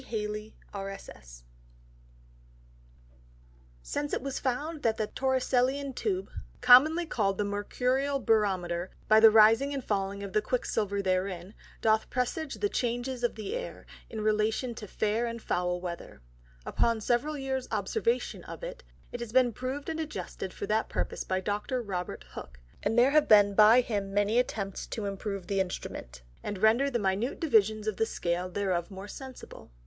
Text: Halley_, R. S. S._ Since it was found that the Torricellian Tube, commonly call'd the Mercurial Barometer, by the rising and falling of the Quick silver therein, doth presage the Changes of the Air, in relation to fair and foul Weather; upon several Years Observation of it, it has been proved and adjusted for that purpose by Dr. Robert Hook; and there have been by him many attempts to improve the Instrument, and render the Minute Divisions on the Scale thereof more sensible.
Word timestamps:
Halley_, 0.05 0.53
R. 0.73 0.89
S. 0.89 1.09
S._ 1.09 1.43
Since 3.83 4.13
it 4.13 4.23
was 4.23 4.39
found 4.39 4.81
that 4.81 4.97
the 4.97 5.05
Torricellian 5.05 5.93
Tube, 5.93 6.31
commonly 6.59 7.05
call'd 7.05 7.37
the 7.37 7.43
Mercurial 7.45 8.17
Barometer, 8.19 8.89
by 9.07 9.19
the 9.19 9.29
rising 9.29 9.75
and 9.75 9.83
falling 9.83 10.23
of 10.23 10.33
the 10.33 10.41
Quick 10.41 10.65
silver 10.65 11.03
therein, 11.03 11.53
doth 11.81 12.09
presage 12.09 12.55
the 12.55 12.67
Changes 12.67 13.23
of 13.23 13.35
the 13.35 13.55
Air, 13.55 13.85
in 14.09 14.21
relation 14.21 14.73
to 14.73 14.87
fair 14.87 15.27
and 15.27 15.39
foul 15.39 15.79
Weather; 15.79 16.23
upon 16.65 16.99
several 16.99 17.37
Years 17.37 17.67
Observation 17.69 18.43
of 18.45 18.63
it, 18.63 18.81
it 19.11 19.19
has 19.19 19.31
been 19.31 19.53
proved 19.53 19.87
and 19.87 19.99
adjusted 19.99 20.51
for 20.51 20.65
that 20.65 20.89
purpose 20.89 21.23
by 21.23 21.41
Dr. 21.41 21.79
Robert 21.79 22.25
Hook; 22.31 22.59
and 22.81 22.97
there 22.97 23.11
have 23.11 23.27
been 23.27 23.53
by 23.53 23.81
him 23.81 24.11
many 24.15 24.39
attempts 24.39 24.87
to 24.87 25.05
improve 25.05 25.45
the 25.45 25.59
Instrument, 25.59 26.23
and 26.41 26.57
render 26.57 26.89
the 26.89 26.97
Minute 26.97 27.39
Divisions 27.39 27.87
on 27.87 27.97
the 27.97 28.07
Scale 28.07 28.49
thereof 28.49 28.89
more 28.89 29.07
sensible. 29.07 29.69